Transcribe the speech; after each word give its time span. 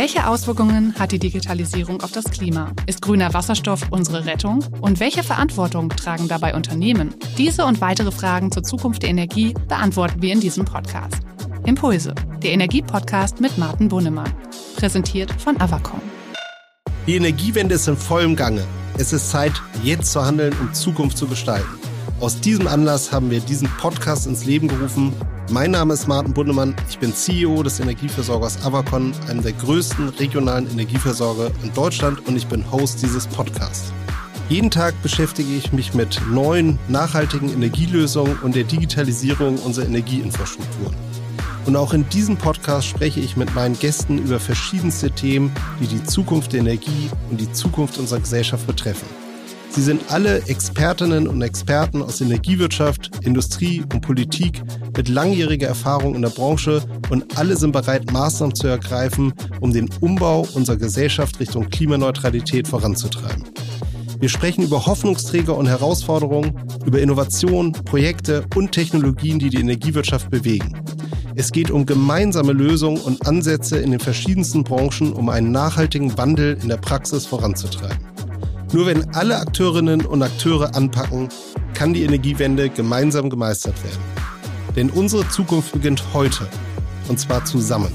Welche 0.00 0.28
Auswirkungen 0.28 0.94
hat 0.96 1.10
die 1.10 1.18
Digitalisierung 1.18 2.02
auf 2.02 2.12
das 2.12 2.26
Klima? 2.26 2.70
Ist 2.86 3.02
grüner 3.02 3.34
Wasserstoff 3.34 3.90
unsere 3.90 4.26
Rettung? 4.26 4.64
Und 4.80 5.00
welche 5.00 5.24
Verantwortung 5.24 5.88
tragen 5.88 6.28
dabei 6.28 6.54
Unternehmen? 6.54 7.16
Diese 7.36 7.64
und 7.64 7.80
weitere 7.80 8.12
Fragen 8.12 8.52
zur 8.52 8.62
Zukunft 8.62 9.02
der 9.02 9.10
Energie 9.10 9.54
beantworten 9.66 10.22
wir 10.22 10.32
in 10.32 10.38
diesem 10.38 10.64
Podcast. 10.64 11.16
Impulse, 11.66 12.14
der 12.44 12.52
Energie-Podcast 12.52 13.40
mit 13.40 13.58
Martin 13.58 13.88
Bunnemann. 13.88 14.32
Präsentiert 14.76 15.32
von 15.32 15.60
Avacom. 15.60 16.00
Die 17.08 17.16
Energiewende 17.16 17.74
ist 17.74 17.88
in 17.88 17.96
vollem 17.96 18.36
Gange. 18.36 18.62
Es 18.98 19.12
ist 19.12 19.28
Zeit, 19.30 19.60
jetzt 19.82 20.12
zu 20.12 20.24
handeln 20.24 20.54
und 20.60 20.76
Zukunft 20.76 21.18
zu 21.18 21.26
gestalten. 21.26 21.87
Aus 22.20 22.40
diesem 22.40 22.66
Anlass 22.66 23.12
haben 23.12 23.30
wir 23.30 23.38
diesen 23.38 23.68
Podcast 23.78 24.26
ins 24.26 24.44
Leben 24.44 24.66
gerufen. 24.66 25.12
Mein 25.52 25.70
Name 25.70 25.94
ist 25.94 26.08
Martin 26.08 26.34
Bundemann. 26.34 26.74
Ich 26.90 26.98
bin 26.98 27.14
CEO 27.14 27.62
des 27.62 27.78
Energieversorgers 27.78 28.64
Avacon, 28.64 29.12
einem 29.28 29.40
der 29.40 29.52
größten 29.52 30.08
regionalen 30.08 30.68
Energieversorger 30.68 31.52
in 31.62 31.72
Deutschland 31.74 32.26
und 32.26 32.34
ich 32.34 32.48
bin 32.48 32.68
Host 32.72 33.02
dieses 33.02 33.28
Podcasts. 33.28 33.92
Jeden 34.48 34.68
Tag 34.68 35.00
beschäftige 35.00 35.54
ich 35.54 35.72
mich 35.72 35.94
mit 35.94 36.20
neuen, 36.28 36.76
nachhaltigen 36.88 37.50
Energielösungen 37.52 38.36
und 38.40 38.56
der 38.56 38.64
Digitalisierung 38.64 39.56
unserer 39.58 39.86
Energieinfrastrukturen. 39.86 40.96
Und 41.66 41.76
auch 41.76 41.94
in 41.94 42.08
diesem 42.08 42.36
Podcast 42.36 42.88
spreche 42.88 43.20
ich 43.20 43.36
mit 43.36 43.54
meinen 43.54 43.78
Gästen 43.78 44.18
über 44.18 44.40
verschiedenste 44.40 45.12
Themen, 45.12 45.52
die 45.80 45.86
die 45.86 46.02
Zukunft 46.02 46.52
der 46.52 46.60
Energie 46.60 47.10
und 47.30 47.40
die 47.40 47.52
Zukunft 47.52 47.96
unserer 47.96 48.18
Gesellschaft 48.18 48.66
betreffen. 48.66 49.06
Sie 49.70 49.82
sind 49.82 50.10
alle 50.10 50.42
Expertinnen 50.46 51.28
und 51.28 51.40
Experten 51.42 52.02
aus 52.02 52.20
Energiewirtschaft, 52.20 53.10
Industrie 53.24 53.82
und 53.92 54.00
Politik 54.00 54.62
mit 54.96 55.08
langjähriger 55.08 55.68
Erfahrung 55.68 56.14
in 56.14 56.22
der 56.22 56.30
Branche 56.30 56.82
und 57.10 57.38
alle 57.38 57.56
sind 57.56 57.72
bereit, 57.72 58.10
Maßnahmen 58.10 58.54
zu 58.54 58.66
ergreifen, 58.66 59.32
um 59.60 59.72
den 59.72 59.88
Umbau 60.00 60.46
unserer 60.54 60.76
Gesellschaft 60.76 61.38
Richtung 61.38 61.68
Klimaneutralität 61.68 62.66
voranzutreiben. 62.66 63.44
Wir 64.18 64.28
sprechen 64.28 64.64
über 64.64 64.84
Hoffnungsträger 64.84 65.56
und 65.56 65.68
Herausforderungen, 65.68 66.60
über 66.84 67.00
Innovationen, 67.00 67.72
Projekte 67.72 68.44
und 68.56 68.72
Technologien, 68.72 69.38
die 69.38 69.48
die 69.48 69.60
Energiewirtschaft 69.60 70.28
bewegen. 70.28 70.74
Es 71.36 71.52
geht 71.52 71.70
um 71.70 71.86
gemeinsame 71.86 72.52
Lösungen 72.52 73.00
und 73.00 73.28
Ansätze 73.28 73.78
in 73.78 73.92
den 73.92 74.00
verschiedensten 74.00 74.64
Branchen, 74.64 75.12
um 75.12 75.28
einen 75.28 75.52
nachhaltigen 75.52 76.18
Wandel 76.18 76.58
in 76.60 76.68
der 76.68 76.78
Praxis 76.78 77.26
voranzutreiben. 77.26 78.07
Nur 78.72 78.86
wenn 78.86 79.08
alle 79.14 79.38
Akteurinnen 79.38 80.04
und 80.04 80.22
Akteure 80.22 80.74
anpacken, 80.74 81.28
kann 81.72 81.94
die 81.94 82.02
Energiewende 82.02 82.68
gemeinsam 82.68 83.30
gemeistert 83.30 83.82
werden. 83.82 84.02
Denn 84.76 84.90
unsere 84.90 85.26
Zukunft 85.28 85.72
beginnt 85.72 86.02
heute. 86.12 86.46
Und 87.08 87.18
zwar 87.18 87.44
zusammen. 87.46 87.90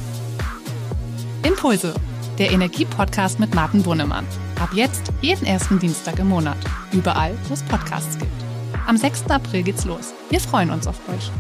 Impulse, 1.46 1.94
der 2.40 2.52
Energie-Podcast 2.52 3.40
mit 3.40 3.54
Martin 3.54 3.84
Bunnemann. 3.84 4.26
Ab 4.60 4.70
jetzt 4.74 5.14
jeden 5.22 5.46
ersten 5.46 5.78
Dienstag 5.78 6.18
im 6.18 6.30
Monat. 6.30 6.58
Überall, 6.92 7.36
wo 7.48 7.54
es 7.54 7.62
Podcasts 7.64 8.18
gibt. 8.18 8.32
Am 8.88 8.98
6. 8.98 9.30
April 9.30 9.62
geht's 9.62 9.86
los. 9.86 10.14
Wir 10.30 10.40
freuen 10.40 10.72
uns 10.72 10.88
auf 10.88 10.98
euch. 11.10 11.32